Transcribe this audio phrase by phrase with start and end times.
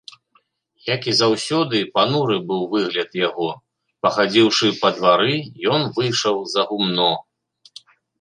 [0.95, 3.49] Як і заўсёды, пануры быў выгляд яго,
[4.05, 5.35] пахадзіўшы па двары,
[5.75, 7.11] ён выйшаў за гумно.